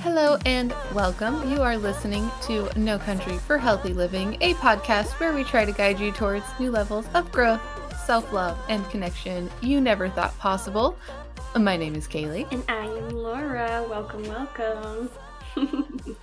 [0.00, 1.50] Hello and welcome.
[1.50, 5.72] You are listening to No Country for Healthy Living, a podcast where we try to
[5.72, 7.60] guide you towards new levels of growth,
[8.04, 10.96] self love, and connection you never thought possible.
[11.56, 12.50] My name is Kaylee.
[12.52, 13.84] And I am Laura.
[13.88, 15.10] Welcome, welcome.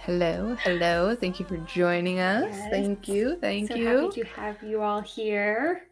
[0.06, 1.16] Hello, hello.
[1.16, 2.46] Thank you for joining us.
[2.48, 2.70] Yes.
[2.70, 4.02] Thank you, thank so you.
[4.02, 5.88] happy to have you all here.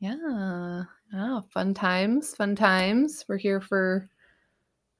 [0.00, 0.82] Yeah.
[1.14, 3.24] Oh, fun times, fun times.
[3.28, 4.08] We're here for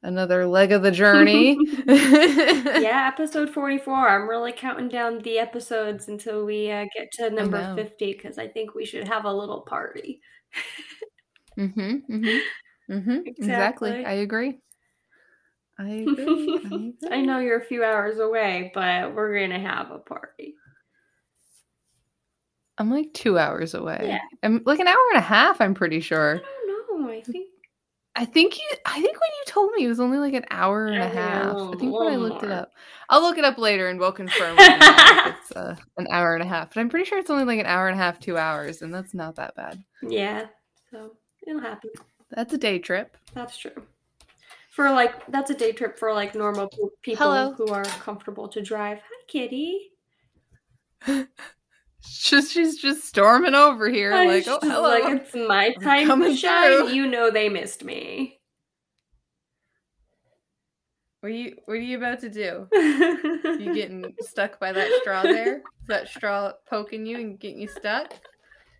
[0.04, 1.58] another leg of the journey.
[1.88, 4.08] yeah, episode 44.
[4.08, 8.46] I'm really counting down the episodes until we uh, get to number 50 because I
[8.46, 10.20] think we should have a little party.
[11.58, 11.80] Mm-hmm.
[11.80, 12.92] Mm-hmm.
[12.92, 13.18] Mm-hmm.
[13.26, 13.90] Exactly.
[13.90, 14.04] Exactly.
[14.04, 14.60] I agree.
[15.78, 16.58] I agree.
[16.62, 16.94] I, agree.
[17.10, 20.54] I know you're a few hours away, but we're going to have a party.
[22.78, 24.00] I'm like two hours away.
[24.02, 24.18] Yeah.
[24.42, 26.34] I'm like an hour and a half, I'm pretty sure.
[26.36, 26.46] I sure.
[26.66, 27.10] don't know.
[27.10, 27.48] I think
[28.18, 30.86] I think you I think when you told me it was only like an hour
[30.86, 31.54] and a I a half.
[31.54, 32.70] little- I think when I little looked it up.
[33.08, 34.66] I'll look it up later and we'll confirm if
[35.38, 36.70] it's uh, an hour and a half.
[36.74, 38.92] But I'm pretty sure it's only like an hour and a half, two hours, and
[38.92, 39.82] that's not that bad.
[40.02, 40.46] yeah.
[40.90, 41.12] So
[41.46, 41.90] it'll happen.
[42.30, 43.16] That's a day trip.
[43.34, 43.72] That's true.
[44.76, 46.68] For like, that's a day trip for like normal
[47.00, 47.54] people Hello.
[47.54, 48.98] who are comfortable to drive.
[48.98, 49.90] Hi, kitty.
[52.08, 54.82] She's she's just storming over here, I like, oh hello.
[54.82, 56.62] like it's my I'm time to shine.
[56.68, 58.38] through." You know they missed me.
[61.20, 62.68] What are you what are you about to do?
[62.72, 65.56] you You getting stuck by that straw there?
[65.56, 68.12] Is that straw poking you and getting you stuck?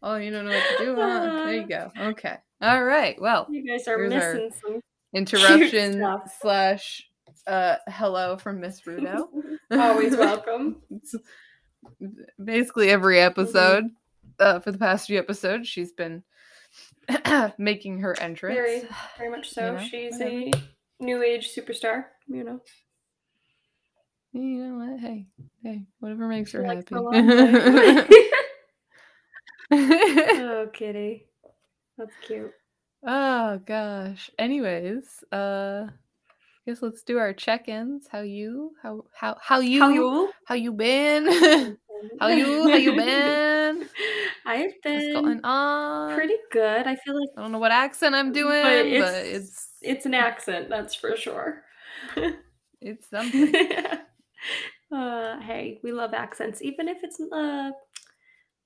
[0.02, 1.20] Oh, you don't know what to do, huh?
[1.46, 1.88] There you uh-huh.
[1.96, 2.08] go.
[2.10, 2.36] Okay.
[2.60, 3.20] All right.
[3.20, 4.80] Well, You guys are Here's our- missing some.
[5.16, 6.04] Interruption
[6.40, 7.08] slash
[7.46, 9.26] uh hello from Miss Rudo.
[9.70, 10.76] Always welcome.
[12.42, 13.84] Basically every episode
[14.38, 16.22] uh, for the past few episodes she's been
[17.58, 18.56] making her entrance.
[18.56, 18.82] Very,
[19.16, 19.66] very much so.
[19.66, 20.52] You know, She's a
[21.00, 22.04] new age superstar.
[22.28, 22.60] You know.
[24.32, 25.00] You know what?
[25.00, 25.26] Hey,
[25.62, 26.94] hey, whatever makes She her happy.
[29.72, 31.26] oh, kitty.
[31.96, 32.52] That's cute.
[33.06, 34.30] Oh gosh.
[34.38, 35.86] Anyways, uh
[36.66, 38.08] guess let's do our check-ins.
[38.10, 38.72] How you?
[38.82, 39.80] How how how you?
[39.82, 40.32] How you?
[40.46, 41.76] How you been?
[42.20, 42.62] how you?
[42.68, 43.88] How you been?
[44.46, 46.14] I've What's been going on?
[46.14, 46.86] pretty good.
[46.86, 50.06] I feel like I don't know what accent I'm doing, But but it's- it's it's
[50.06, 51.62] an accent, that's for sure.
[52.80, 53.52] it's something.
[54.92, 57.70] uh, hey, we love accents, even if it's uh,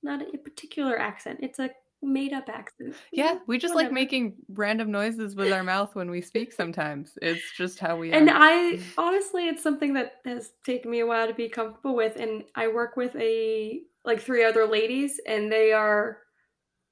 [0.03, 1.41] not a particular accent.
[1.43, 1.71] It's a
[2.03, 2.95] made up accent.
[3.13, 7.19] Yeah, we just like making random noises with our mouth when we speak sometimes.
[7.23, 8.37] It's just how we And are.
[8.39, 12.17] I honestly, it's something that has taken me a while to be comfortable with.
[12.17, 16.19] And I work with a like three other ladies, and they are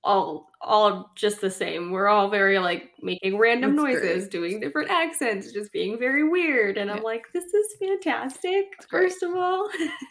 [0.05, 1.91] all all just the same.
[1.91, 4.31] We're all very like making random That's noises, great.
[4.31, 6.79] doing different accents, just being very weird.
[6.79, 8.67] And I'm like, this is fantastic.
[8.91, 9.69] First of all,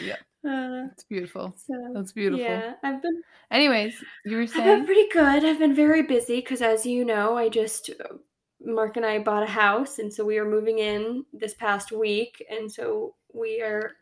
[0.00, 0.16] Yeah.
[0.46, 1.54] Uh, It's beautiful.
[1.56, 2.44] so That's beautiful.
[2.44, 4.68] yeah, I've been Anyways, you were saying.
[4.68, 5.44] I've been pretty good.
[5.44, 7.90] I've been very busy because, as you know, I just
[8.62, 12.44] Mark and I bought a house, and so we are moving in this past week,
[12.50, 13.92] and so we are.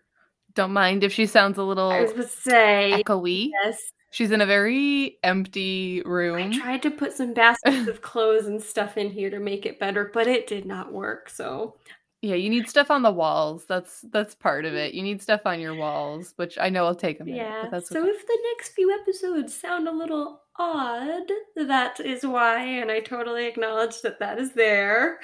[0.54, 3.50] don't mind if she sounds a little I was going to say echoey.
[3.64, 3.78] yes.
[4.10, 6.50] She's in a very empty room.
[6.52, 9.78] I tried to put some baskets of clothes and stuff in here to make it
[9.78, 11.28] better, but it did not work.
[11.28, 11.76] So
[12.20, 13.64] Yeah, you need stuff on the walls.
[13.68, 14.92] That's that's part of it.
[14.92, 14.96] Mm.
[14.96, 17.38] You need stuff on your walls, which I know I'll take a minute.
[17.38, 17.62] yeah.
[17.62, 22.62] but that's so if the next few episodes sound a little odd, that is why,
[22.62, 25.20] and I totally acknowledge that that is there.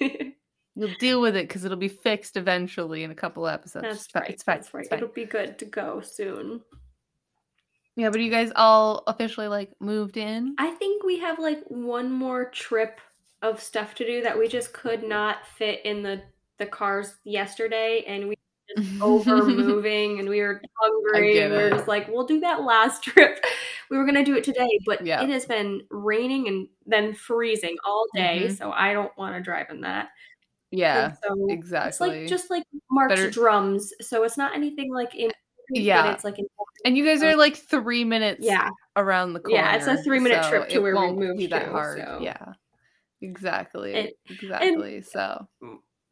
[0.76, 3.84] You'll deal with it because it'll be fixed eventually in a couple episodes.
[3.84, 4.30] That's right.
[4.30, 4.56] It's fine.
[4.56, 4.80] That's right.
[4.80, 4.98] It's fine.
[4.98, 6.60] It'll be good to go soon.
[7.96, 10.56] Yeah, but you guys all officially like moved in.
[10.58, 13.00] I think we have like one more trip
[13.40, 16.22] of stuff to do that we just could not fit in the
[16.58, 21.38] the cars yesterday, and we were just over moving, and we were hungry.
[21.38, 23.44] and we were just like, we'll do that last trip.
[23.90, 25.22] We were gonna do it today, but Yeah.
[25.22, 28.56] it has been raining and then freezing all day, Mhm.
[28.58, 30.08] so I don't want to drive in that.
[30.70, 32.08] Yeah, And so It's exactly.
[32.20, 35.30] like just like Mark's Better- drums, so it's not anything like in.
[35.70, 36.12] Yeah.
[36.12, 36.36] it's like
[36.84, 39.56] and you guys are like three minutes yeah, around the corner.
[39.62, 41.98] Yeah, it's a three-minute so trip to where we moved that to, hard.
[42.00, 42.52] so- Yeah,
[43.22, 45.02] exactly, And- exactly.
[45.02, 45.46] so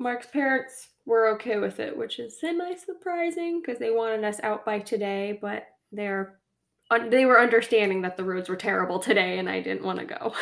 [0.03, 4.65] Mark's parents were okay with it, which is semi surprising because they wanted us out
[4.65, 6.39] by today, but they're
[6.91, 10.05] un- they were understanding that the roads were terrible today, and I didn't want to
[10.05, 10.35] go.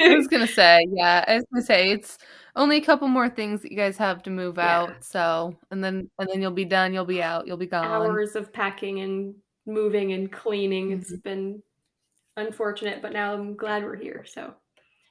[0.00, 2.18] I was gonna say, yeah, I was gonna say it's
[2.54, 4.82] only a couple more things that you guys have to move Yeah.
[4.82, 5.04] out.
[5.04, 6.92] So, and then and then you'll be done.
[6.94, 7.46] You'll be out.
[7.46, 7.86] You'll be gone.
[7.86, 9.34] Hours of packing and
[9.66, 10.92] moving and cleaning.
[10.92, 11.22] It's Mhm.
[11.22, 11.62] been
[12.36, 14.24] unfortunate, but now I'm glad we're here.
[14.26, 14.54] So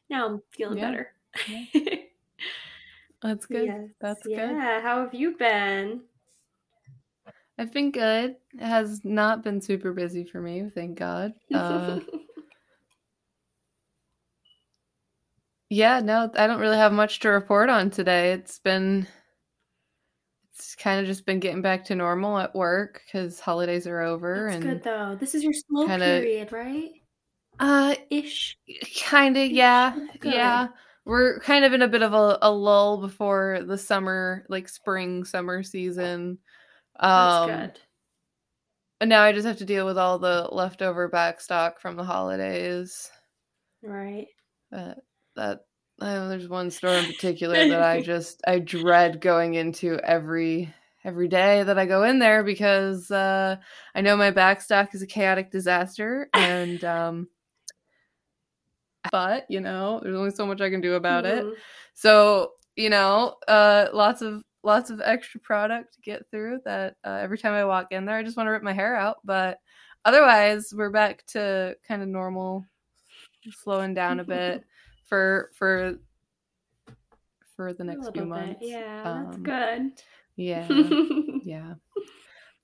[0.09, 0.91] now I'm feeling Yeah.
[0.91, 1.12] better.
[3.25, 3.66] That's good.
[3.66, 3.89] Yes.
[4.00, 4.31] That's good.
[4.38, 4.81] yeah.
[4.81, 6.01] How have you been?
[7.57, 8.36] I've been good.
[8.54, 11.33] It has not been super busy for me, thank God.
[11.54, 12.00] Uh,
[15.69, 18.33] yeah, no, I don't really have much to report on today.
[18.33, 19.07] It's been
[20.54, 24.45] it's kind of just been getting back to normal at work because holidays are over
[24.45, 25.18] That's and good though.
[25.19, 26.92] This is your slow kinda- period, right?
[27.57, 28.57] uh Ish.
[29.06, 30.68] kind of yeah yeah
[31.05, 35.23] we're kind of in a bit of a, a lull before the summer like spring
[35.23, 36.37] summer season
[36.99, 37.79] That's um good.
[39.01, 42.03] and now i just have to deal with all the leftover back stock from the
[42.03, 43.09] holidays
[43.83, 44.27] Right.
[44.73, 44.95] uh,
[45.35, 45.65] that
[46.01, 50.73] uh, there's one store in particular that i just i dread going into every
[51.03, 53.55] every day that i go in there because uh
[53.93, 57.27] i know my back stock is a chaotic disaster and um
[59.11, 61.55] but you know there's only so much i can do about it Mhm.
[61.93, 67.19] so you know uh lots of lots of extra product to get through that uh,
[67.21, 69.59] every time i walk in there i just want to rip my hair out but
[70.05, 72.65] otherwise we're back to kind of normal
[73.51, 74.63] slowing down a bit
[75.07, 75.95] for for
[77.55, 78.27] for the next few bit.
[78.27, 79.91] months Yeah, Um, that's good.
[80.35, 80.67] yeah
[81.43, 81.73] yeah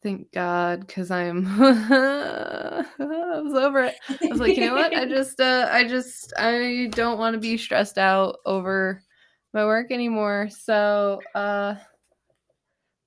[0.04, 4.96] thank god because i'm i was over it I was like, you know what?
[4.96, 9.04] I just, uh, I just, I don't want to be stressed out over
[9.54, 10.50] my work anymore.
[10.50, 11.76] So, uh,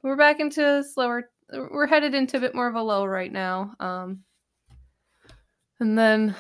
[0.03, 1.31] we're back into slower.
[1.51, 3.75] We're headed into a bit more of a lull right now.
[3.81, 4.21] Um,
[5.81, 6.35] and then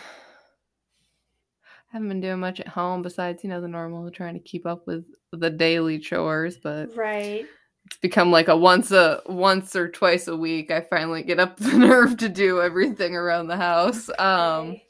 [1.70, 4.66] I haven't been doing much at home besides, you know, the normal trying to keep
[4.66, 6.58] up with the daily chores.
[6.58, 7.46] But right.
[7.86, 10.70] It's become like a once a once or twice a week.
[10.70, 14.10] I finally get up the nerve to do everything around the house.
[14.18, 14.80] Um.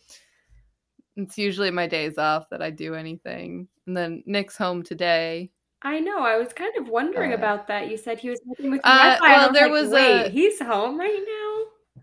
[1.16, 3.68] It's usually my days off that I do anything.
[3.86, 5.52] And then Nick's home today.
[5.82, 6.18] I know.
[6.24, 7.88] I was kind of wondering Uh, about that.
[7.88, 9.24] You said he was working with Uh, Wi-Fi.
[9.26, 12.02] and I well, there like, was Wait, a- he's home right now.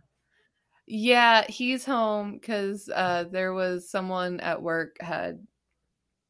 [0.88, 5.46] Yeah, he's home because uh, there was someone at work had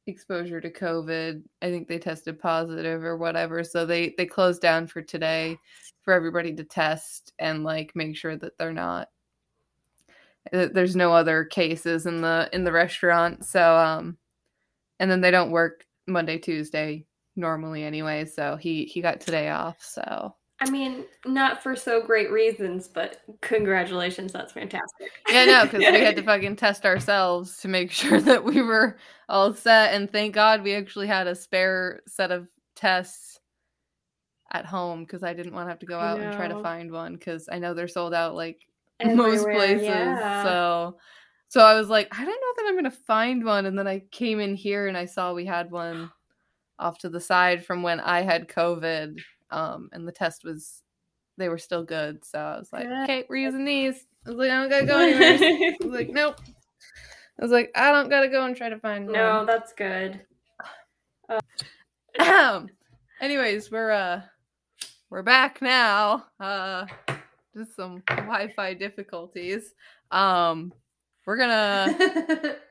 [0.07, 1.44] exposure to COVID.
[1.62, 3.63] I think they tested positive or whatever.
[3.63, 5.57] So they they closed down for today
[6.01, 9.09] for everybody to test and like make sure that they're not
[10.51, 13.45] that there's no other cases in the in the restaurant.
[13.45, 14.18] So um
[15.00, 17.06] and then they don't work Monday, Tuesday
[17.36, 18.25] normally anyway.
[18.25, 19.77] So he he got today off.
[19.81, 24.31] So I mean, not for so great reasons, but congratulations.
[24.31, 25.12] That's fantastic.
[25.28, 28.98] Yeah, no, because we had to fucking test ourselves to make sure that we were
[29.28, 29.96] all set.
[29.96, 33.40] And thank God we actually had a spare set of tests
[34.54, 36.92] at home because I didn't want to have to go out and try to find
[36.92, 38.60] one because I know they're sold out like
[39.04, 39.81] most places.
[39.81, 40.44] yeah.
[40.44, 40.98] So,
[41.48, 43.66] so I was like, I don't know that I'm gonna find one.
[43.66, 46.12] And then I came in here and I saw we had one
[46.78, 49.19] off to the side from when I had COVID.
[49.51, 50.81] Um, and the test was
[51.38, 52.24] they were still good.
[52.25, 53.03] So I was like, Good.
[53.03, 54.06] okay, we're using these.
[54.25, 55.38] I was like, I don't gotta go anywhere.
[55.42, 56.39] I was like, nope.
[57.39, 60.21] I was like, I don't gotta go and try to find no, that's good.
[62.18, 62.69] one.
[63.19, 64.21] Anyways, we're uh
[65.09, 66.25] we're back now.
[66.39, 66.86] Uh
[67.56, 69.73] just some Wi-Fi difficulties.
[70.11, 70.73] Um
[71.26, 72.56] we're gonna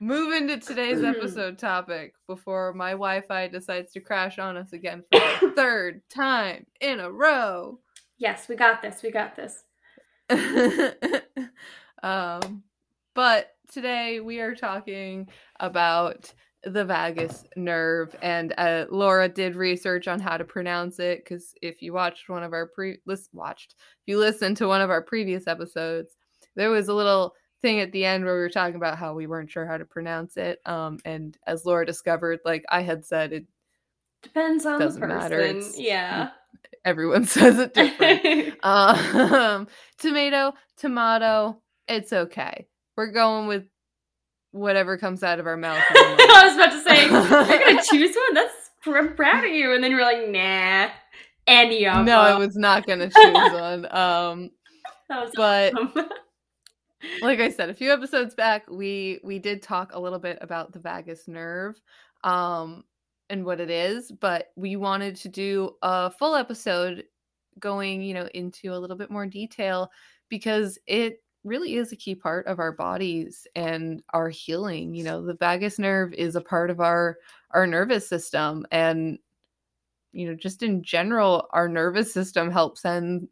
[0.00, 5.20] move into today's episode topic before my Wi-Fi decides to crash on us again for
[5.46, 7.78] the third time in a row.
[8.18, 9.02] yes, we got this.
[9.02, 9.64] We got this.
[12.02, 12.62] um,
[13.14, 15.28] but today we are talking
[15.60, 16.32] about
[16.64, 21.80] the vagus nerve, and uh, Laura did research on how to pronounce it because if
[21.80, 25.02] you watched one of our pre list watched if you listened to one of our
[25.02, 26.16] previous episodes,
[26.56, 29.26] there was a little thing at the end where we were talking about how we
[29.26, 30.60] weren't sure how to pronounce it.
[30.66, 33.44] Um, and as Laura discovered, like I had said, it
[34.22, 35.18] Depends on Doesn't the person.
[35.20, 36.30] matter, it's- yeah.
[36.84, 38.56] everyone says it different.
[38.64, 42.66] Um, tomato, tomato, it's okay.
[42.96, 43.64] We're going with
[44.50, 45.82] whatever comes out of our mouth.
[45.90, 48.34] I was about to say, you're gonna choose one.
[48.34, 48.54] That's
[48.86, 49.72] I'm proud of you.
[49.74, 50.88] And then you're like, nah,
[51.46, 52.04] any of them.
[52.06, 53.84] no, I was not gonna choose one.
[53.94, 54.50] Um,
[55.08, 56.08] That was but awesome.
[57.22, 60.72] Like I said, a few episodes back, we we did talk a little bit about
[60.72, 61.80] the vagus nerve,
[62.24, 62.84] um,
[63.30, 64.10] and what it is.
[64.10, 67.04] But we wanted to do a full episode
[67.58, 69.90] going, you know, into a little bit more detail
[70.28, 74.94] because it really is a key part of our bodies and our healing.
[74.94, 77.18] You know, the vagus nerve is a part of our
[77.52, 79.18] our nervous system and
[80.12, 83.28] you know, just in general our nervous system helps send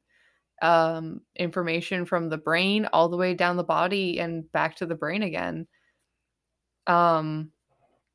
[0.63, 4.95] um information from the brain all the way down the body and back to the
[4.95, 5.67] brain again.
[6.87, 7.51] Um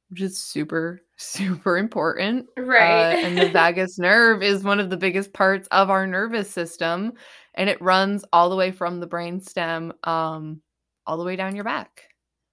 [0.10, 2.48] which is super super important.
[2.58, 3.14] Right.
[3.14, 7.14] Uh, and the vagus nerve is one of the biggest parts of our nervous system
[7.56, 10.62] and it runs all the way from the brain stem um
[11.06, 12.04] all the way down your back.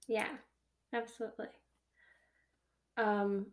[0.07, 0.27] Yeah,
[0.93, 1.47] absolutely.
[2.97, 3.47] Um,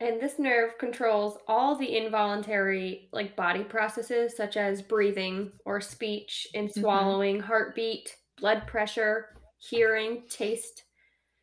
[0.00, 6.46] and this nerve controls all the involuntary like body processes such as breathing or speech
[6.54, 6.80] and Mm-hmm.
[6.80, 9.26] swallowing, heartbeat, blood pressure,
[9.58, 10.84] hearing, taste,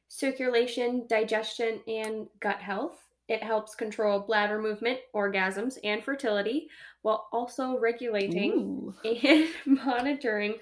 [0.07, 2.97] circulation, digestion, and gut health.
[3.27, 6.67] It helps control bladder movement, orgasms, and fertility
[7.01, 8.93] while also regulating Ooh.
[9.23, 10.55] and monitoring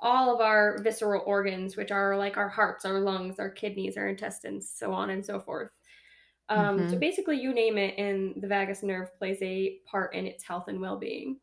[0.00, 4.08] all of our visceral organs, which are like our hearts, our lungs, our kidneys, our
[4.08, 5.70] intestines, so on and so forth.
[6.48, 7.00] Um, So Mhm.
[7.00, 10.80] basically, you name it, and the vagus nerve plays a part in its health and
[10.80, 11.38] well being.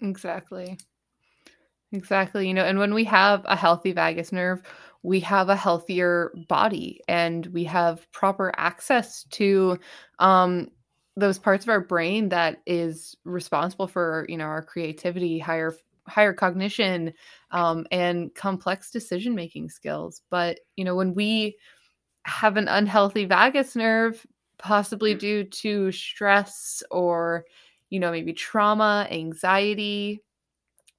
[0.00, 0.78] Exactly.
[1.92, 2.48] Exactly.
[2.48, 4.62] You know, and when we have a healthy vagus nerve,
[5.02, 9.78] we have a healthier body and we have proper access to
[10.18, 10.68] um
[11.18, 15.74] those parts of our brain that is responsible for, you know, our creativity, higher
[16.08, 17.12] higher cognition,
[17.52, 20.22] um and complex decision-making skills.
[20.30, 21.56] But, you know, when we
[22.26, 24.26] have an unhealthy vagus nerve
[24.58, 27.46] possibly due to stress or,
[27.90, 30.22] you know, maybe trauma, anxiety,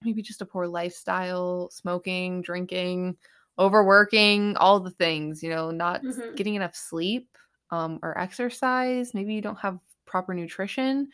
[0.04, 3.18] maybe just a poor lifestyle, smoking, drinking,
[3.60, 6.36] overworking, all the things, you know, not Mhm.
[6.36, 7.30] getting enough sleep
[7.72, 9.14] um, or exercise.
[9.14, 11.10] Maybe you don't have proper nutrition.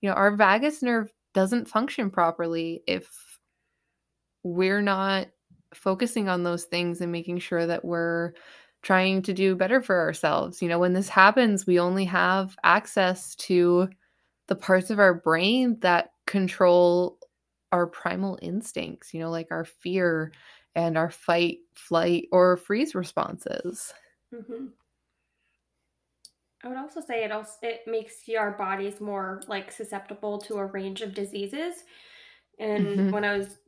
[0.00, 3.38] You know, our vagus nerve doesn't function properly if
[4.42, 5.28] we're not
[5.74, 8.32] focusing on those things and making sure that we're
[8.84, 10.62] trying to do better for ourselves.
[10.62, 13.90] You know, when this happens, we only have access to
[14.48, 17.18] the parts of our brain that control
[17.72, 20.32] our primal instincts, you know, like our fear
[20.76, 23.94] and our fight, flight, or freeze responses.
[24.32, 24.66] hmm
[26.62, 30.66] I would also say it also it makes our bodies more like susceptible to a
[30.66, 31.84] range of diseases.
[32.58, 33.10] And Mhm.
[33.10, 33.58] when I was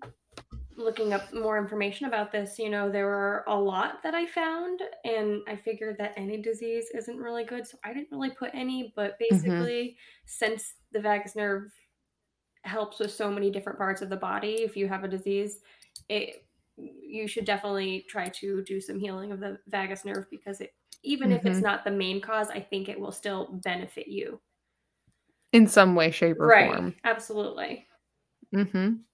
[0.76, 4.82] looking up more information about this, you know, there were a lot that I found,
[5.04, 8.92] and I figured that any disease isn't really good, so I didn't really put any.
[8.96, 11.72] But basically, since the vagus nerve
[12.64, 15.60] helps with so many different parts of the body, if you have a disease,
[16.08, 16.46] it
[16.78, 21.32] you should definitely try to do some healing of the vagus nerve because it even
[21.32, 21.62] if it's Mhm.
[21.62, 24.40] not the main cause, I think it will still benefit you.
[25.52, 26.52] In some way, shape, or right.
[26.52, 26.94] form.
[27.04, 27.86] Absolutely.
[28.54, 29.06] Mm-hmm.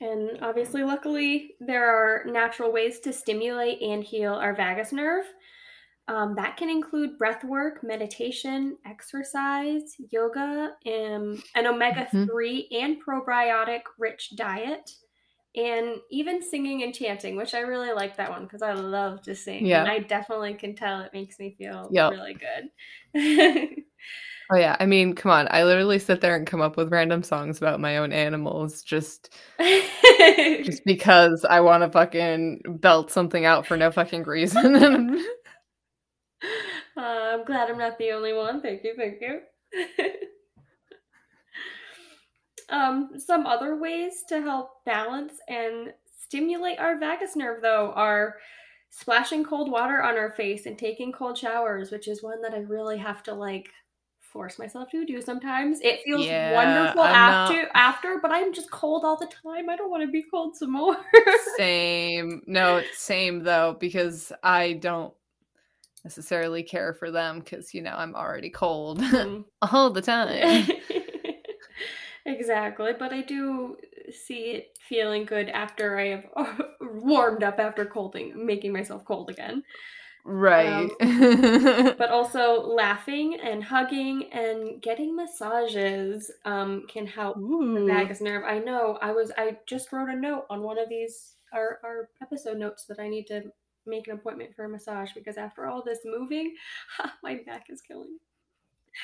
[0.00, 5.24] And obviously, luckily, there are natural ways to stimulate and heal our vagus nerve.
[6.08, 13.80] Um, that can include breath work, meditation, exercise, yoga, um, an omega 3 and probiotic
[13.98, 14.88] rich diet,
[15.56, 19.34] and even singing and chanting, which I really like that one because I love to
[19.34, 19.66] sing.
[19.66, 19.80] Yeah.
[19.80, 22.12] And I definitely can tell it makes me feel Yep.
[22.12, 23.14] really good.
[24.50, 25.48] Oh yeah, I mean, come on.
[25.50, 29.34] I literally sit there and come up with random songs about my own animals just
[29.58, 35.24] just because I want to fucking belt something out for no fucking reason.
[36.98, 38.62] Uh, I'm glad I'm not the only one.
[38.62, 39.40] Thank you, thank you.
[42.70, 48.36] um, some other ways to help balance and stimulate our vagus nerve, though, are
[48.88, 52.58] splashing cold water on our face and taking cold showers, which is one that I
[52.60, 53.68] really have to like
[54.36, 55.80] force myself to do sometimes.
[55.80, 59.70] It feels Yeah, wonderful I'm after not- after, but I'm just cold all the time.
[59.70, 60.96] I don't want to be cold some more.
[61.56, 62.42] same.
[62.46, 65.14] No, same though because I don't
[66.04, 69.44] necessarily care for them cuz you know, I'm already cold Mm.
[69.72, 70.68] all the time.
[72.26, 73.76] exactly, but I do
[74.12, 76.26] see it feeling good after I have
[76.80, 79.62] warmed up after colding, making myself cold again.
[80.28, 80.90] Right.
[81.96, 87.86] But also laughing and hugging and getting massages um, can help the Ooh.
[87.86, 88.42] vagus nerve.
[88.44, 88.98] I know.
[89.00, 89.30] I was.
[89.38, 93.08] I just wrote a note on one of these our our episode notes that I
[93.08, 93.44] need to
[93.86, 96.54] make an appointment for a massage because after all this moving,
[97.22, 98.18] my back is killing me.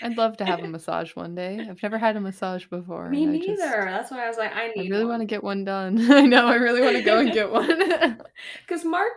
[0.01, 1.65] I'd love to have a massage one day.
[1.71, 3.11] I've never had a massage before.
[3.11, 3.47] Me neither.
[3.47, 4.87] just- That's why I was like, I need.
[4.87, 5.11] I really one.
[5.11, 6.11] want to get one done.
[6.11, 6.47] I know.
[6.49, 8.19] I really want to go and get one.
[8.67, 9.13] Because Mark,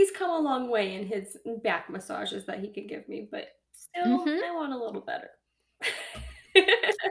[0.00, 3.48] he's come a long way in his back massages that he can give me, but
[3.74, 4.42] still, Mhm.
[4.42, 5.28] I want a little better.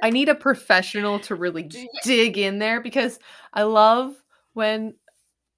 [0.02, 1.70] I need a professional to really
[2.04, 3.20] dig in there because
[3.54, 4.16] I love
[4.54, 4.96] when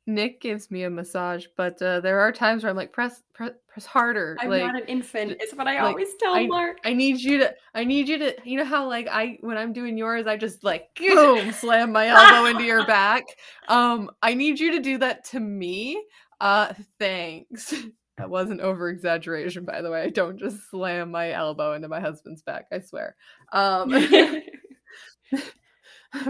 [0.07, 3.51] Nick gives me a massage, but uh, there are times where I'm like, press, press,
[3.69, 4.35] press harder.
[4.41, 5.37] I'm like, not an infant.
[5.39, 6.79] It's what I like, always tell I- Mark.
[6.83, 9.71] I need you to, I need you to, you know how like I, when I'm
[9.71, 13.23] doing yours, I just like boom, slam my elbow into your back.
[13.69, 16.03] Um, I need you to do that to me.
[16.41, 17.73] Uh, thanks.
[18.17, 20.03] That wasn't over exaggeration, by the way.
[20.03, 22.65] I don't just slam my elbow into my husband's back.
[22.71, 23.15] I swear.
[23.51, 23.89] Um,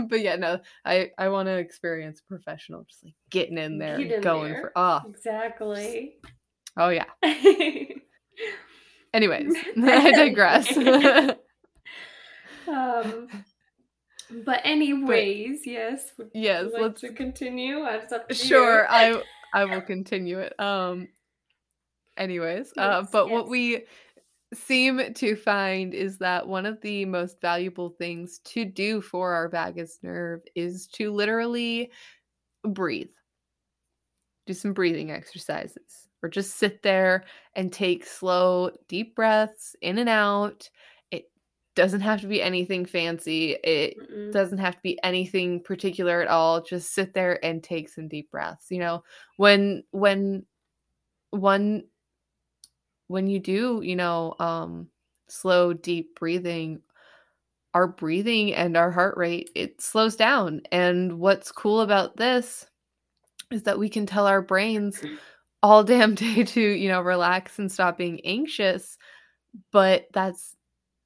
[0.07, 4.11] but yeah, no, I I want to experience professional, just like getting in there, Get
[4.11, 4.61] in going there.
[4.61, 6.13] for oh exactly.
[6.77, 7.05] oh yeah.
[9.13, 9.53] Anyways,
[9.83, 10.77] I digress.
[12.67, 13.27] um,
[14.45, 16.13] but anyways, yes.
[16.33, 17.79] Yes, like let's continue?
[17.79, 19.21] Up to sure I
[19.53, 20.59] I will continue it.
[20.59, 21.09] Um.
[22.17, 23.85] Anyways, uh, Yes, but what we
[24.53, 29.49] seem to find is that one of the most valuable things to do for our
[29.49, 31.91] vagus nerve is to literally
[32.67, 33.09] breathe.
[34.47, 40.09] Do some breathing exercises, or just sit there and take slow, deep breaths in and
[40.09, 40.69] out.
[41.75, 43.51] Doesn't have to be anything fancy.
[43.63, 44.31] It Mm-mm.
[44.31, 48.31] doesn't have to be anything particular at all just sit there and take some deep
[48.31, 49.03] breaths you know
[49.37, 50.45] when when
[51.31, 51.83] one
[53.07, 54.87] when you do you know um
[55.27, 56.81] slow deep breathing
[57.73, 62.65] our breathing and our heart rate it slows down and what's cool about this
[63.49, 65.01] is that we can tell our brains
[65.63, 68.97] all damn day to you know relax and stop being anxious
[69.71, 70.55] but that's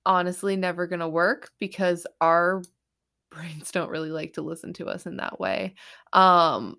[0.05, 2.61] honestly never going to work because our
[3.31, 5.75] brains don't really like to listen to us in that way
[6.13, 6.77] um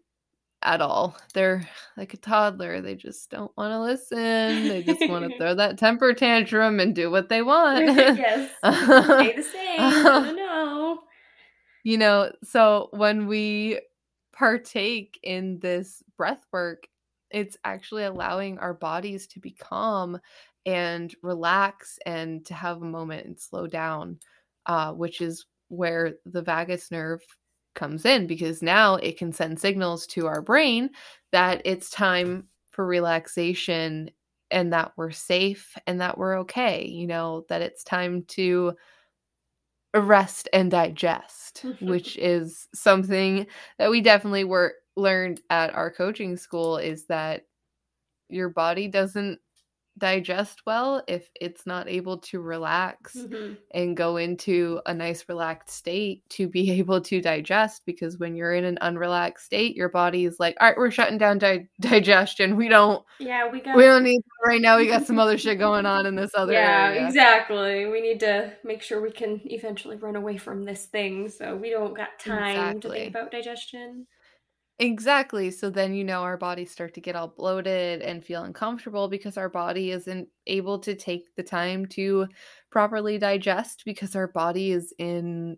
[0.63, 5.29] at all they're like a toddler they just don't want to listen they just want
[5.29, 8.51] to throw that temper tantrum and do what they want yes.
[8.59, 9.77] Stay the same.
[9.79, 10.37] Don't
[11.85, 13.81] you know so when we
[14.33, 16.89] partake in this breath work
[17.31, 20.19] it's actually allowing our bodies to be calm
[20.67, 24.19] and relax and to have a moment and slow down
[24.67, 27.23] uh, which is where the vagus nerve
[27.75, 30.91] comes in because now it can send signals to our brain
[31.31, 34.11] that it's time for relaxation
[34.51, 38.75] and that we're safe and that we're okay you know that it's time to
[39.95, 43.47] rest and digest which is something
[43.79, 47.43] that we definitely were learned at our coaching school is that
[48.29, 49.39] your body doesn't
[49.99, 53.57] digest well if it's not able to relax Mhm.
[53.73, 58.53] and go into a nice relaxed state to be able to digest because when you're
[58.55, 62.57] in an unrelaxed state your body is like all right we're shutting down di- digestion
[62.57, 63.77] we don't Yeah, we got.
[63.77, 66.53] we don't need right now we got some other shit going on in this other
[66.53, 67.87] yeah, area exactly.
[67.87, 71.71] We need to make sure we can eventually run away from this thing, so we
[71.71, 74.07] don't got time to think about digestion.
[74.79, 75.51] Exactly.
[75.51, 79.39] So then, you know, our bodies start to get all bloated and feel uncomfortable because
[79.39, 82.27] our body isn't able to take the time to
[82.71, 85.57] properly digest because our body is in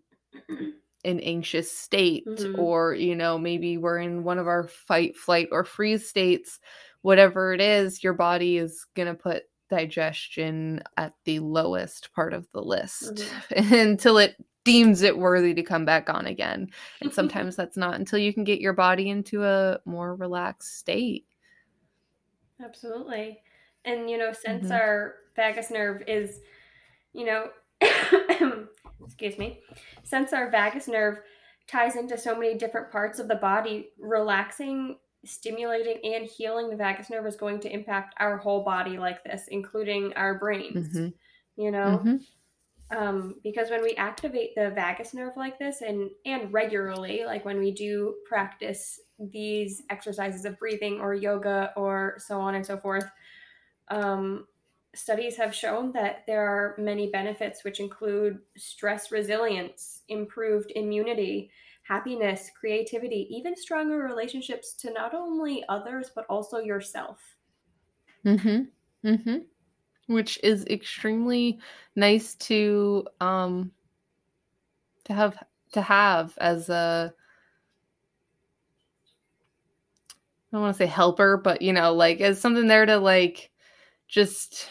[1.05, 2.57] an anxious state Mhm.
[2.57, 6.59] or, you know, maybe we're in one of our fight, flight, or freeze states.
[7.01, 12.47] Whatever it is, your body is going to put digestion at the lowest part of
[12.53, 13.23] the list
[13.55, 16.69] until it deems it worthy to come back on again.
[17.01, 21.25] And sometimes that's not until you can get your body into a more relaxed state.
[22.63, 23.41] Absolutely.
[23.85, 24.71] And you know, since Mhm.
[24.71, 26.41] our vagus nerve is,
[27.13, 27.49] you know,
[29.05, 29.61] excuse me,
[30.03, 31.19] since our vagus nerve
[31.67, 37.09] ties into so many different parts of the body, relaxing, stimulating, and healing the vagus
[37.09, 40.89] nerve is going to impact our whole body like this, including our brains.
[40.95, 41.13] Mhm.
[41.55, 42.25] You know, Mhm.
[42.91, 47.59] Um, because when we activate the vagus nerve like this and and regularly like when
[47.59, 53.09] we do practice these exercises of breathing or yoga or so on and so forth
[53.89, 54.47] um,
[54.95, 61.51] studies have shown that there are many benefits which include stress resilience improved immunity
[61.83, 67.19] happiness creativity even stronger relationships to not only others but also yourself
[68.25, 68.67] Mhm.
[69.03, 69.48] Mhm.
[70.09, 71.59] Which is extremely
[71.95, 73.71] nice to um
[75.03, 75.37] to have
[75.73, 77.13] to have as a
[80.51, 83.51] I don't want to say helper, but you know, like as something there to like
[84.07, 84.67] just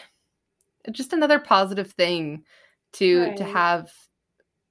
[0.91, 2.43] just another positive thing
[2.93, 3.89] to to have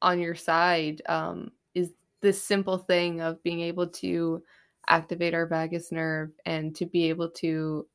[0.02, 4.42] on your side um is this simple thing of being able to
[4.86, 7.86] activate our vagus nerve and to be able to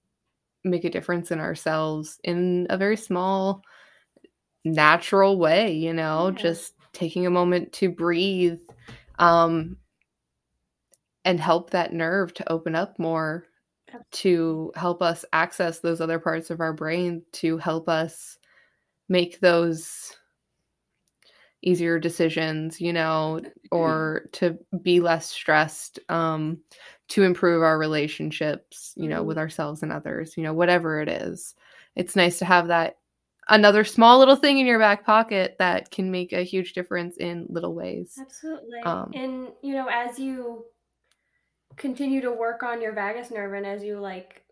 [0.64, 3.62] make a difference in ourselves in a very small
[4.66, 6.42] natural way you know Yeah.
[6.42, 8.60] just taking a moment to breathe
[9.20, 9.78] um
[11.26, 13.46] and help that nerve to open up more
[14.12, 18.38] to help us access those other parts of our brain to help us
[19.10, 20.14] make those
[21.64, 26.58] easier decisions you know or to be less stressed um
[27.08, 29.26] to improve our relationships you know Mhm.
[29.26, 31.56] with ourselves and others you know whatever it is
[31.96, 32.98] it's nice to have that
[33.50, 37.46] another small little thing in your back pocket that can make a huge difference in
[37.50, 38.82] little ways Absolutely.
[38.84, 40.66] Um, and you know, as you
[41.76, 44.44] continue to work on your vagus nerve and as you like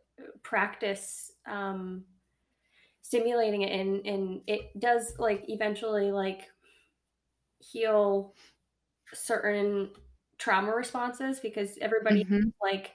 [0.43, 2.04] practice um
[3.02, 6.47] stimulating it and and it does like eventually like
[7.62, 8.36] heal
[9.13, 9.91] certain
[10.39, 12.93] trauma responses because everybody mhm, like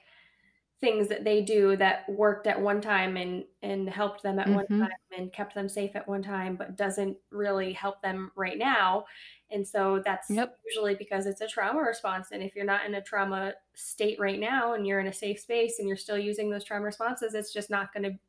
[0.79, 4.65] things that they do that worked at one time and and helped them at one
[4.65, 4.79] Mhm.
[4.79, 9.03] time and kept them safe at one time but doesn't really help them right now
[9.49, 10.59] and so that's Yep.
[10.65, 14.39] usually because it's a trauma response and if you're not in a trauma state right
[14.39, 17.53] now and you're in a safe space and you're still using those trauma responses it's
[17.53, 18.19] just not going to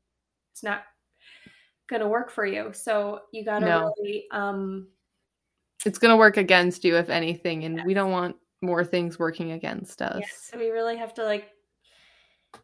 [0.52, 0.84] it's not
[1.88, 3.92] going to work for you so you got to No.
[3.98, 4.88] really um
[5.86, 9.52] it's going to work against you if anything and we don't want more things working
[9.52, 11.48] against us Yes, so we really have to like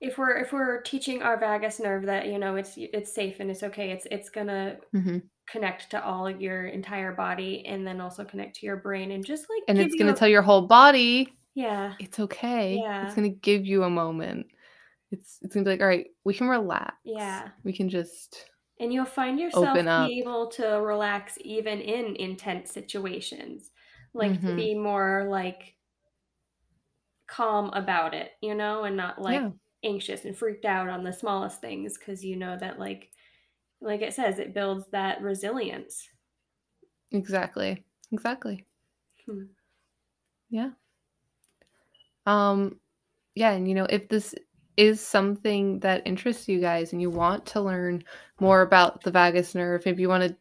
[0.00, 3.50] if we're if we're teaching our vagus nerve that you know it's it's safe and
[3.50, 5.22] it's okay, it's it's gonna Mhm.
[5.46, 9.44] connect to all your entire body and then also connect to your brain and just
[9.50, 13.04] like and it's going a- to tell your whole body yeah it's okay Yeah.
[13.06, 14.46] it's going to give you a moment
[15.12, 17.50] it's it's going to be like all right we can relax Yeah.
[17.62, 18.46] we can just
[18.80, 23.70] and you'll find yourself be able to relax even in intense situations
[24.14, 24.54] like to Mhm.
[24.54, 25.76] be more like
[27.26, 29.50] calm about it you know and not like yeah.
[29.82, 33.10] anxious and freaked out on the smallest things because you know that like
[33.80, 36.08] like it says it builds that resilience.
[37.12, 37.82] Exactly.
[38.12, 38.66] Exactly.
[39.26, 39.54] Hmm.
[40.48, 40.74] yeah.
[42.26, 42.80] Um
[43.34, 44.34] yeah and you know if this
[44.76, 48.02] is something that interests you guys and you want to learn
[48.40, 50.36] more about the vagus nerve if you want to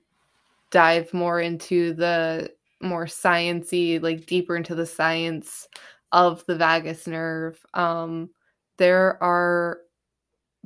[0.72, 5.67] dive more into the more sciency like deeper into the science
[6.12, 8.30] of the vagus nerve um
[8.78, 9.80] there are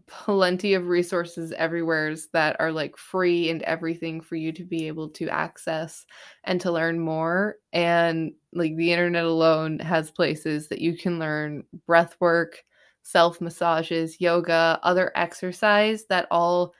[0.07, 5.09] plenty of resources everywhere that are like free and everything for you to be able
[5.09, 6.05] to access
[6.45, 11.61] and to learn more and like the internet alone has places that you can learn
[11.85, 12.63] breath work
[13.09, 16.73] self massages yoga other exercise that all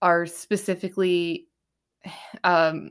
[0.00, 1.46] are specifically
[2.44, 2.90] um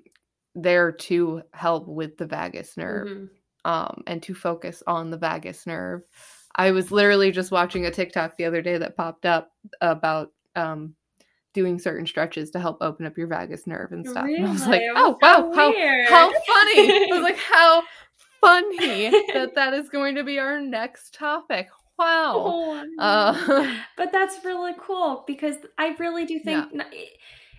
[0.56, 3.30] there to help with the vagus nerve Mhm.
[3.66, 6.04] um, and to focus on the vagus nerve.
[6.56, 9.50] I was literally just watching a TikTok the other day that popped up
[9.82, 10.94] about um,
[11.56, 14.26] doing certain stretches to help open up your vagus nerve and stuff.
[14.28, 16.08] And I was like, oh wow, how, weird.
[16.08, 16.92] how funny!
[16.92, 17.82] I was like, how
[18.42, 21.70] funny that that is going to be our next topic.
[21.98, 22.56] Wow.
[22.56, 26.94] Oh, Uh, but that's really cool because I really do think Yeah.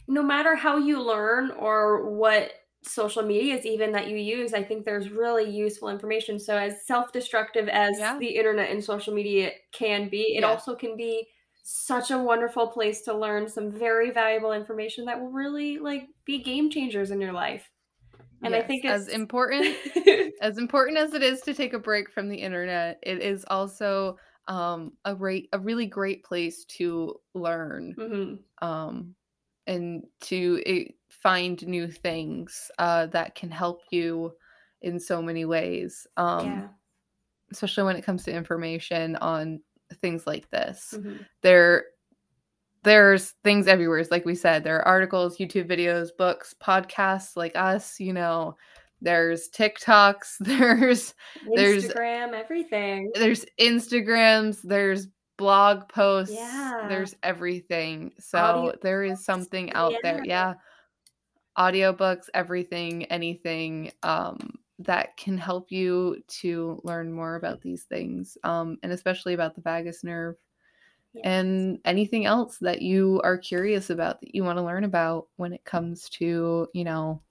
[0.08, 4.62] no matter how you learn or what social media is even that you use, I
[4.62, 6.38] think there's really useful information.
[6.38, 8.18] So as self-destructive as Yeah.
[8.18, 10.44] the internet and social media can be, it Yeah.
[10.44, 11.28] also can be
[11.62, 16.42] such a wonderful place to learn some very valuable information that will really like be
[16.42, 17.70] game changers in your life.
[18.44, 19.76] And I yes, think as important
[20.40, 24.18] as important as it is to take a break from the internet, it is also
[24.48, 28.44] um, a rate a really great place to learn Mhm.
[28.62, 29.16] um,
[29.66, 34.34] and to eh, find new things uh, that can help you
[34.82, 36.06] in so many ways.
[36.16, 36.74] Um, yeah.
[37.52, 39.62] especially when it comes to information on
[39.94, 40.92] things like this.
[40.92, 41.26] Mhm.
[41.42, 41.86] There
[42.84, 43.98] there's things everywhere.
[43.98, 48.56] It's Like we said, there are articles, YouTube videos, books, podcasts like us, you know,
[49.00, 51.14] there's TikToks, there's
[51.54, 53.10] There's- Instagram, everything.
[53.14, 56.86] there's Instagrams, there's blog posts, Yeah.
[56.88, 58.12] there's everything.
[58.20, 60.22] So there is something out there.
[60.24, 60.54] yeah.
[60.54, 60.54] Yeah.
[61.58, 64.38] Audiobooks, everything, anything um
[64.80, 68.36] that can help you to learn more about these things.
[68.42, 70.34] Um and especially about the vagus nerve
[71.14, 71.22] Yeah.
[71.24, 75.52] and anything else that you are curious about that you want to learn about when
[75.52, 77.22] it comes to, you know,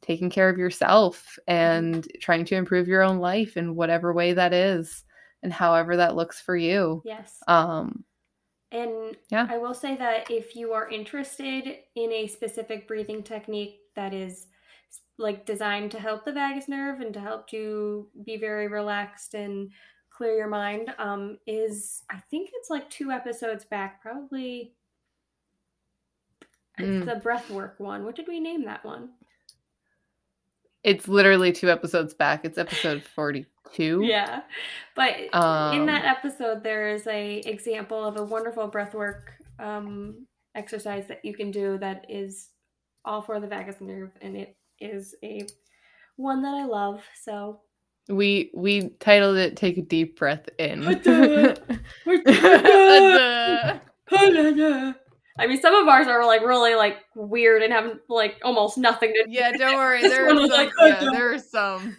[0.00, 4.52] taking care of yourself and trying to improve your own life in whatever way that
[4.52, 5.04] is
[5.42, 7.02] and however that looks for you.
[7.04, 7.38] Yes.
[7.48, 8.04] Um
[8.70, 9.46] And Yeah.
[9.50, 14.46] I will say that if you are interested in a specific breathing technique that is
[15.18, 19.72] like designed to help the vagus nerve and to help you be very relaxed and
[20.18, 24.74] clear your mind, um, is I think it's like two episodes back, probably
[26.76, 27.06] it's Mm.
[27.06, 28.04] the breath work one.
[28.04, 29.10] What did we name that one?
[30.84, 32.44] it's literally two episodes back.
[32.44, 34.02] It's episode 42.
[34.04, 34.42] Yeah.
[34.94, 39.22] But um, in Um, that episode there is a example of a wonderful breathwork
[39.58, 42.50] um exercise that you can do that is
[43.04, 45.46] all for the vagus nerve and it is a
[46.16, 47.02] one that I love.
[47.22, 47.60] So
[48.08, 50.82] We we titled it "Take a Deep Breath In."
[55.40, 59.12] I mean, some of ours are like really like weird and have like almost nothing
[59.14, 59.30] to do.
[59.30, 60.02] yeah, don't worry.
[60.02, 60.48] There are some.
[60.48, 61.96] like, yeah, there are some.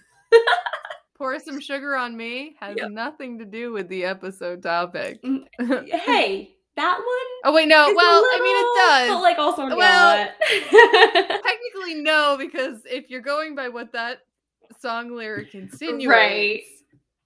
[1.17, 2.91] Pour some sugar on me has Yep.
[2.91, 5.21] nothing to do with the episode topic.
[5.21, 5.43] Mm,
[5.89, 7.05] hey, that one.
[7.43, 7.93] oh wait, no.
[7.93, 8.67] Well, I mean, it
[9.09, 9.17] does.
[9.17, 10.29] but like also Well, not.
[11.43, 14.19] Technically, no, because if you're going by what that
[14.81, 16.61] song lyric insinuates, right.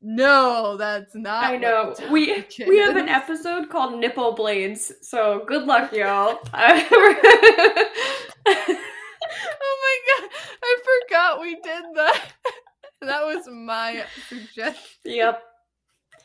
[0.02, 1.44] no, that's not.
[1.46, 1.94] I know.
[2.12, 6.40] We we have an episode called Nipple Blades, so good luck, y'all.
[9.26, 10.30] Oh my god,
[10.64, 12.22] I forgot we did that.
[13.02, 14.84] that was my suggestion.
[15.06, 15.42] yep.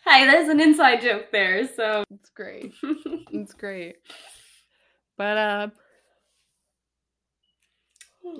[0.04, 2.72] Hey, there's an inside joke there, so It's great.
[3.32, 3.96] It's great.
[5.16, 5.68] But uh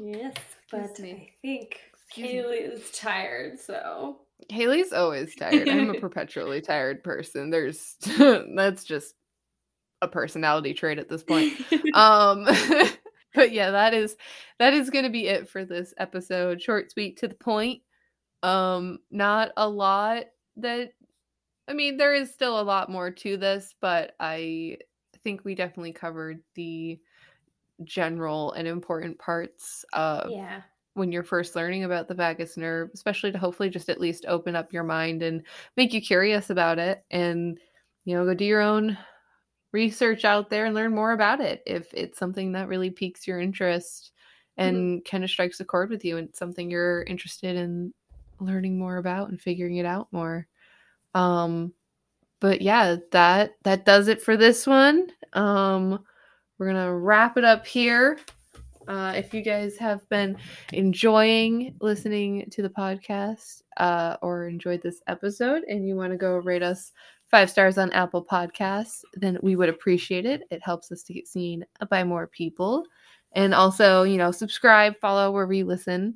[0.01, 0.35] yes,
[0.71, 0.87] but I
[1.43, 1.81] think.
[2.11, 4.19] Haley is tired, so
[4.49, 5.69] Haley's always tired.
[5.69, 7.51] I'm a perpetually tired person.
[7.51, 7.97] There's
[8.55, 9.15] that's just
[10.01, 11.55] a personality trait at this point.
[11.95, 12.47] Um
[13.35, 14.17] but yeah, that is
[14.59, 16.63] that is going to be it for this episode.
[16.63, 17.83] Short, sweet, to the point.
[18.43, 20.25] Um not a lot
[20.57, 20.93] that
[21.69, 24.79] I mean, there is still a lot more to this, but I
[25.23, 26.99] think we definitely covered the
[27.85, 30.63] general and important parts of yeah.
[30.99, 34.55] When you're first learning about the vagus nerve, especially to hopefully just at least open
[34.55, 35.43] up your mind and
[35.77, 37.59] make you curious about it and
[38.05, 38.97] you know, go do your own
[39.73, 43.39] research out there and learn more about it if it's something that really piques your
[43.39, 44.13] interest
[44.57, 47.93] and kind of strikes a chord with you and something you're interested in
[48.41, 50.47] learning more about and figuring it out more.
[51.15, 51.73] Um
[52.41, 55.09] but yeah, that that does it for this one.
[55.35, 56.05] Um
[56.59, 58.19] we're going to wrap it up here.
[58.89, 60.35] Uh, if you guys have been
[60.73, 66.39] enjoying listening to the podcast uh, or enjoyed this episode and you want to go
[66.39, 66.93] rate us
[67.31, 70.43] five stars on Apple Podcasts, then we would appreciate it.
[70.51, 72.85] It helps us to get seen by more people.
[73.33, 76.15] And also, you know, subscribe, follow wherever you listen.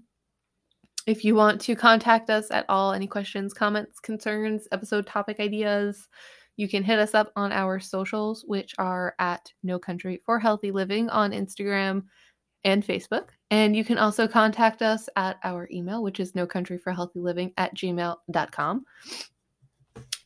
[1.07, 6.09] If you want to contact us at all, any questions, comments, concerns, episode topic ideas,
[6.57, 10.71] you can hit us up on our socials, which are at No Country for Healthy
[10.71, 12.05] Living on Instagram
[12.65, 13.29] and Facebook.
[13.51, 17.21] And you can also contact us at our email, which is no country for healthy
[17.21, 18.85] living at gmail.com.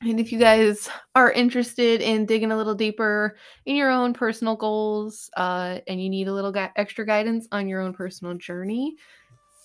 [0.02, 4.54] And if you guys are interested in digging a little deeper in your own personal
[4.54, 8.94] goals uh, and you need a little gui- extra guidance on your own personal journey,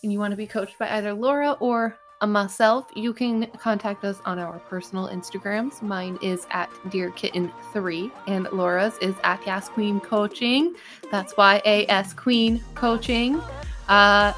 [0.04, 4.20] and you want to be coached by either Laura or myself, you can contact us
[4.26, 5.82] on our personal Instagrams.
[5.82, 10.76] Mine is at Dear Kitten3, and Laura's is at Yas Queen Coaching.
[11.12, 13.42] That's Y A S Queen Coaching.
[13.90, 14.34] Uh,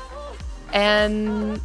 [0.71, 1.59] and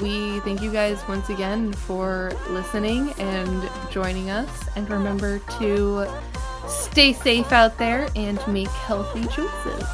[0.00, 4.48] we thank you guys once again for listening and joining us.
[4.76, 6.06] And remember to
[6.68, 9.84] stay safe out there and make healthy choices.